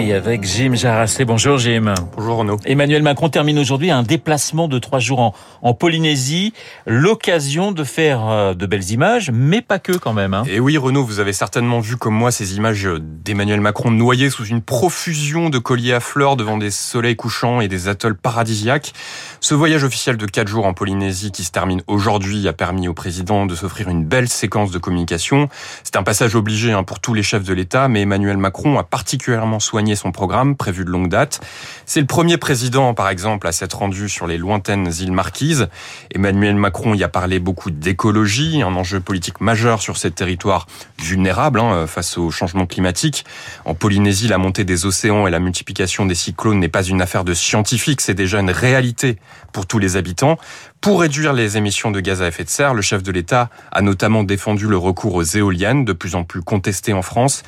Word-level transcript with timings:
Et 0.00 0.12
avec 0.12 0.44
Jim 0.44 0.74
Jarassé. 0.74 1.24
Bonjour 1.24 1.58
Jim. 1.58 1.92
Bonjour 2.16 2.36
Renaud. 2.36 2.56
Emmanuel 2.64 3.02
Macron 3.02 3.28
termine 3.30 3.58
aujourd'hui 3.58 3.90
un 3.90 4.04
déplacement 4.04 4.68
de 4.68 4.78
trois 4.78 5.00
jours 5.00 5.18
en, 5.18 5.34
en 5.60 5.74
Polynésie. 5.74 6.52
L'occasion 6.86 7.72
de 7.72 7.82
faire 7.82 8.24
euh, 8.28 8.54
de 8.54 8.64
belles 8.66 8.92
images, 8.92 9.32
mais 9.32 9.60
pas 9.60 9.80
que 9.80 9.90
quand 9.90 10.12
même. 10.12 10.34
Hein. 10.34 10.44
Et 10.48 10.60
oui 10.60 10.78
Renaud, 10.78 11.02
vous 11.02 11.18
avez 11.18 11.32
certainement 11.32 11.80
vu 11.80 11.96
comme 11.96 12.14
moi 12.14 12.30
ces 12.30 12.54
images 12.56 12.88
d'Emmanuel 13.00 13.60
Macron 13.60 13.90
noyé 13.90 14.30
sous 14.30 14.44
une 14.44 14.62
profusion 14.62 15.50
de 15.50 15.58
colliers 15.58 15.94
à 15.94 16.00
fleurs 16.00 16.36
devant 16.36 16.58
des 16.58 16.70
soleils 16.70 17.16
couchants 17.16 17.60
et 17.60 17.66
des 17.66 17.88
atolls 17.88 18.16
paradisiaques. 18.16 18.92
Ce 19.40 19.54
voyage 19.54 19.82
officiel 19.82 20.16
de 20.16 20.26
quatre 20.26 20.48
jours 20.48 20.66
en 20.66 20.74
Polynésie 20.74 21.32
qui 21.32 21.42
se 21.42 21.50
termine 21.50 21.82
aujourd'hui 21.88 22.46
a 22.46 22.52
permis 22.52 22.86
au 22.86 22.94
président 22.94 23.46
de 23.46 23.56
s'offrir 23.56 23.88
une 23.88 24.04
belle 24.04 24.28
séquence 24.28 24.70
de 24.70 24.78
communication. 24.78 25.48
C'est 25.82 25.96
un 25.96 26.04
passage 26.04 26.36
obligé 26.36 26.70
hein, 26.70 26.84
pour 26.84 27.00
tous 27.00 27.14
les 27.14 27.24
chefs 27.24 27.44
de 27.44 27.52
l'État, 27.52 27.88
mais 27.88 28.02
Emmanuel 28.02 28.36
Macron 28.36 28.78
a 28.78 28.84
particulièrement 28.84 29.58
soigné 29.58 29.87
son 29.96 30.12
programme 30.12 30.56
prévu 30.56 30.84
de 30.84 30.90
longue 30.90 31.08
date. 31.08 31.40
C'est 31.86 32.00
le 32.00 32.06
premier 32.06 32.36
président, 32.36 32.94
par 32.94 33.08
exemple, 33.08 33.46
à 33.46 33.52
s'être 33.52 33.78
rendu 33.78 34.08
sur 34.08 34.26
les 34.26 34.38
lointaines 34.38 34.90
îles 35.00 35.12
Marquises. 35.12 35.68
Emmanuel 36.14 36.56
Macron 36.56 36.94
y 36.94 37.04
a 37.04 37.08
parlé 37.08 37.38
beaucoup 37.38 37.70
d'écologie, 37.70 38.62
un 38.62 38.74
enjeu 38.74 39.00
politique 39.00 39.40
majeur 39.40 39.80
sur 39.80 39.96
ces 39.96 40.10
territoires 40.10 40.66
vulnérables 41.02 41.60
hein, 41.60 41.86
face 41.86 42.18
au 42.18 42.30
changement 42.30 42.66
climatique. 42.66 43.24
En 43.64 43.74
Polynésie, 43.74 44.28
la 44.28 44.38
montée 44.38 44.64
des 44.64 44.86
océans 44.86 45.26
et 45.26 45.30
la 45.30 45.40
multiplication 45.40 46.06
des 46.06 46.14
cyclones 46.14 46.58
n'est 46.58 46.68
pas 46.68 46.82
une 46.82 47.02
affaire 47.02 47.24
de 47.24 47.34
scientifiques, 47.34 48.00
c'est 48.00 48.14
déjà 48.14 48.40
une 48.40 48.50
réalité 48.50 49.18
pour 49.52 49.66
tous 49.66 49.78
les 49.78 49.96
habitants. 49.96 50.38
Pour 50.80 51.00
réduire 51.00 51.32
les 51.32 51.56
émissions 51.56 51.90
de 51.90 52.00
gaz 52.00 52.22
à 52.22 52.28
effet 52.28 52.44
de 52.44 52.48
serre, 52.48 52.72
le 52.72 52.82
chef 52.82 53.02
de 53.02 53.10
l'État 53.10 53.50
a 53.72 53.82
notamment 53.82 54.22
défendu 54.22 54.68
le 54.68 54.76
recours 54.76 55.14
aux 55.14 55.24
éoliennes, 55.24 55.84
de 55.84 55.92
plus 55.92 56.14
en 56.14 56.22
plus 56.22 56.42
contesté 56.42 56.92
en 56.92 57.02
France, 57.02 57.42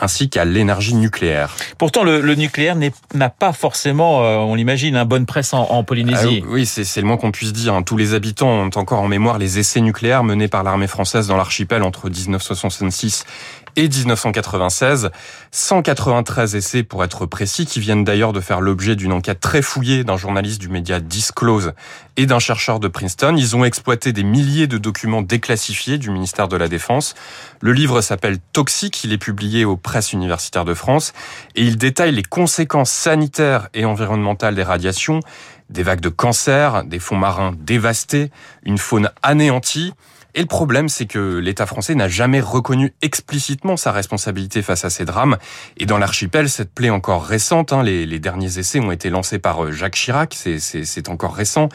ainsi 0.00 0.28
qu'à 0.28 0.44
l'énergie 0.44 0.94
nucléaire. 0.94 1.54
Pourtant, 1.78 2.04
le, 2.04 2.20
le 2.20 2.34
nucléaire 2.34 2.76
n'a 3.14 3.30
pas 3.30 3.52
forcément, 3.52 4.22
euh, 4.22 4.36
on 4.36 4.54
l'imagine, 4.54 4.96
un 4.96 5.04
bonne 5.04 5.26
presse 5.26 5.54
en, 5.54 5.62
en 5.70 5.84
Polynésie. 5.84 6.42
Ah, 6.44 6.48
oui, 6.50 6.66
c'est 6.66 7.00
le 7.00 7.06
moins 7.06 7.16
qu'on 7.16 7.32
puisse 7.32 7.52
dire. 7.52 7.74
Hein. 7.74 7.82
Tous 7.82 7.96
les 7.96 8.14
habitants 8.14 8.48
ont 8.48 8.70
encore 8.74 9.00
en 9.00 9.08
mémoire 9.08 9.38
les 9.38 9.58
essais 9.58 9.80
nucléaires 9.80 10.24
menés 10.24 10.48
par 10.48 10.62
l'armée 10.62 10.86
française 10.86 11.28
dans 11.28 11.36
l'archipel 11.36 11.82
entre 11.82 12.10
1966 12.10 13.24
et 13.76 13.88
1996. 13.88 15.10
193 15.52 16.56
essais 16.56 16.82
pour 16.82 17.04
être 17.04 17.26
précis, 17.26 17.66
qui 17.66 17.80
viennent 17.80 18.04
d'ailleurs 18.04 18.32
de 18.32 18.40
faire 18.40 18.60
l'objet 18.60 18.96
d'une 18.96 19.12
enquête 19.12 19.40
très 19.40 19.62
fouillée 19.62 20.04
d'un 20.04 20.16
journaliste 20.16 20.60
du 20.60 20.68
média 20.68 21.00
Disclose 21.00 21.72
et 22.16 22.26
d'un 22.26 22.38
chercheur 22.38 22.80
de 22.80 22.88
Princeton. 22.88 23.36
Ils 23.36 23.54
ont 23.54 23.64
exploité 23.64 24.12
des 24.12 24.24
milliers 24.24 24.66
de 24.66 24.78
documents 24.78 25.22
déclassifiés 25.22 25.98
du 25.98 26.10
ministère 26.10 26.48
de 26.48 26.56
la 26.56 26.68
Défense. 26.68 27.14
Le 27.60 27.72
livre 27.72 28.00
s'appelle 28.00 28.38
Toxique, 28.52 29.04
il 29.04 29.12
est 29.12 29.18
publié 29.18 29.64
aux 29.64 29.76
presses 29.86 30.12
universitaires 30.12 30.64
de 30.64 30.74
France 30.74 31.12
et 31.54 31.62
il 31.62 31.78
détaille 31.78 32.10
les 32.10 32.24
conséquences 32.24 32.90
sanitaires 32.90 33.68
et 33.72 33.84
environnementales 33.84 34.56
des 34.56 34.64
radiations, 34.64 35.20
des 35.70 35.84
vagues 35.84 36.00
de 36.00 36.08
cancer, 36.08 36.82
des 36.82 36.98
fonds 36.98 37.16
marins 37.16 37.54
dévastés, 37.56 38.32
une 38.64 38.78
faune 38.78 39.10
anéantie, 39.22 39.94
et 40.36 40.40
le 40.40 40.46
problème, 40.46 40.90
c'est 40.90 41.06
que 41.06 41.38
l'État 41.38 41.64
français 41.64 41.94
n'a 41.94 42.08
jamais 42.08 42.40
reconnu 42.40 42.92
explicitement 43.00 43.78
sa 43.78 43.90
responsabilité 43.90 44.60
face 44.60 44.84
à 44.84 44.90
ces 44.90 45.06
drames. 45.06 45.38
Et 45.78 45.86
dans 45.86 45.96
l'archipel, 45.96 46.50
cette 46.50 46.74
plaie 46.74 46.90
encore 46.90 47.24
récente, 47.24 47.72
hein, 47.72 47.82
les, 47.82 48.04
les, 48.04 48.18
derniers 48.18 48.58
essais 48.58 48.78
ont 48.78 48.92
été 48.92 49.08
lancés 49.08 49.38
par 49.38 49.64
euh, 49.64 49.72
Jacques 49.72 49.94
Chirac, 49.94 50.34
c'est 50.34 51.08
encore 51.08 51.34
récent, 51.34 51.70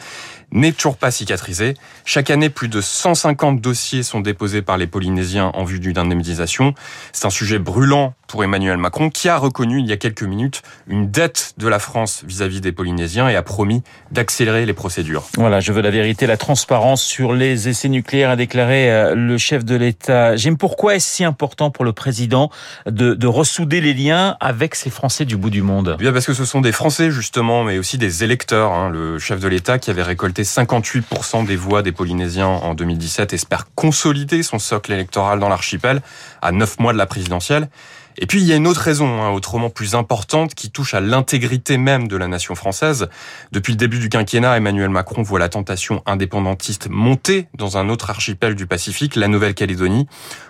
n'est 0.52 0.70
toujours 0.70 0.96
pas 0.96 1.10
cicatrisée. 1.10 1.74
Chaque 2.04 2.30
année, 2.30 2.50
plus 2.50 2.68
de 2.68 2.80
150 2.80 3.60
dossiers 3.60 4.04
sont 4.04 4.20
déposés 4.20 4.62
par 4.62 4.78
les 4.78 4.86
Polynésiens 4.86 5.50
en 5.54 5.64
vue 5.64 5.80
d'une 5.80 5.98
indemnisation. 5.98 6.72
C'est 7.12 7.26
un 7.26 7.30
sujet 7.30 7.58
brûlant 7.58 8.14
pour 8.32 8.42
Emmanuel 8.42 8.78
Macron, 8.78 9.10
qui 9.10 9.28
a 9.28 9.36
reconnu 9.36 9.78
il 9.78 9.86
y 9.86 9.92
a 9.92 9.98
quelques 9.98 10.22
minutes 10.22 10.62
une 10.86 11.10
dette 11.10 11.52
de 11.58 11.68
la 11.68 11.78
France 11.78 12.24
vis-à-vis 12.26 12.60
-vis 12.60 12.62
des 12.62 12.72
Polynésiens 12.72 13.28
et 13.28 13.36
a 13.36 13.42
promis 13.42 13.82
d'accélérer 14.10 14.64
les 14.64 14.72
procédures. 14.72 15.24
Voilà, 15.36 15.60
je 15.60 15.70
veux 15.70 15.82
la 15.82 15.90
vérité, 15.90 16.26
la 16.26 16.38
transparence 16.38 17.02
sur 17.02 17.34
les 17.34 17.68
essais 17.68 17.90
nucléaires, 17.90 18.30
a 18.30 18.36
déclaré 18.36 18.90
euh, 18.90 19.14
le 19.14 19.36
chef 19.36 19.66
de 19.66 19.76
l'État. 19.76 20.34
J'aime 20.36 20.56
pourquoi 20.56 20.94
est-ce 20.94 21.16
si 21.16 21.24
important 21.24 21.70
pour 21.70 21.84
le 21.84 21.92
président 21.92 22.50
de, 22.86 23.12
de, 23.12 23.26
ressouder 23.26 23.82
les 23.82 23.92
liens 23.92 24.38
avec 24.40 24.76
ces 24.76 24.88
Français 24.88 25.26
du 25.26 25.36
bout 25.36 25.50
du 25.50 25.60
monde? 25.60 25.96
Bien 25.98 26.14
parce 26.14 26.24
que 26.24 26.32
ce 26.32 26.46
sont 26.46 26.62
des 26.62 26.72
Français 26.72 27.10
justement, 27.10 27.64
mais 27.64 27.76
aussi 27.76 27.98
des 27.98 28.24
électeurs. 28.24 28.72
Hein. 28.72 28.88
Le 28.88 29.18
chef 29.18 29.40
de 29.40 29.48
l'État 29.48 29.78
qui 29.78 29.90
avait 29.90 30.02
récolté 30.02 30.42
58% 30.42 31.44
des 31.44 31.56
voix 31.56 31.82
des 31.82 31.92
Polynésiens 31.92 32.46
en 32.46 32.72
2017 32.72 33.34
espère 33.34 33.66
consolider 33.74 34.42
son 34.42 34.58
socle 34.58 34.90
électoral 34.90 35.38
dans 35.38 35.50
l'archipel 35.50 36.00
à 36.40 36.50
neuf 36.50 36.78
mois 36.78 36.94
de 36.94 36.98
la 36.98 37.06
présidentielle. 37.06 37.68
Et 38.18 38.26
puis 38.26 38.40
il 38.40 38.46
y 38.46 38.52
a 38.52 38.56
une 38.56 38.66
autre 38.66 38.80
raison, 38.80 39.22
hein, 39.22 39.30
autrement 39.30 39.70
plus 39.70 39.94
importante, 39.94 40.54
qui 40.54 40.70
touche 40.70 40.94
à 40.94 41.00
l'intégrité 41.00 41.78
même 41.78 42.08
de 42.08 42.16
la 42.16 42.28
nation 42.28 42.54
française. 42.54 43.08
Depuis 43.52 43.72
le 43.72 43.76
début 43.76 43.98
du 43.98 44.08
quinquennat, 44.08 44.56
Emmanuel 44.56 44.90
Macron 44.90 45.22
voit 45.22 45.38
la 45.38 45.48
tentation 45.48 46.02
indépendantiste 46.06 46.88
monter 46.90 47.48
dans 47.54 47.78
un 47.78 47.88
autre 47.88 48.10
archipel 48.10 48.54
du 48.54 48.66
Pacifique, 48.66 49.16
la 49.16 49.28
Nouvelle-Calédonie. 49.28 50.06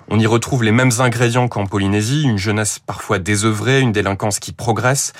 On 0.08 0.18
y 0.18 0.26
retrouve 0.26 0.64
les 0.64 0.72
mêmes 0.72 0.90
ingrédients 0.98 1.48
qu'en 1.48 1.66
Polynésie, 1.66 2.24
une 2.24 2.38
jeunesse 2.38 2.78
parfois 2.78 3.18
désœuvrée, 3.18 3.80
une 3.80 3.92
délinquance 3.92 4.40
qui 4.40 4.52
progresse, 4.52 5.12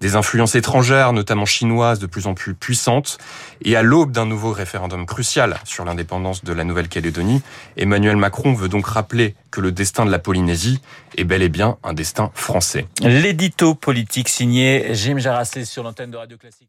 des 0.00 0.14
influences 0.14 0.54
étrangères, 0.54 1.12
notamment 1.12 1.46
chinoises, 1.46 1.98
de 1.98 2.06
plus 2.06 2.26
en 2.26 2.34
plus 2.34 2.54
puissantes. 2.54 3.18
Et 3.62 3.76
à 3.76 3.82
l'aube 3.82 4.12
d'un 4.12 4.26
nouveau 4.26 4.52
référendum 4.52 5.06
crucial 5.06 5.58
sur 5.64 5.84
l'indépendance 5.84 6.44
de 6.44 6.52
la 6.52 6.64
Nouvelle-Calédonie, 6.64 7.42
Emmanuel 7.76 8.16
Macron 8.16 8.52
veut 8.52 8.68
donc 8.68 8.86
rappeler 8.86 9.34
que 9.50 9.60
le 9.60 9.72
destin 9.72 10.04
de 10.04 10.10
la 10.10 10.18
Polynésie 10.18 10.80
est 11.16 11.24
bel 11.24 11.42
et 11.42 11.48
bien 11.48 11.78
un 11.86 11.94
destin 11.94 12.30
français. 12.34 12.86
L'édito 13.00 13.74
politique 13.74 14.28
signé 14.28 14.94
Jim 14.94 15.18
Jarassé 15.18 15.64
sur 15.64 15.82
l'antenne 15.82 16.10
de 16.10 16.16
Radio 16.16 16.36
Classique. 16.36 16.68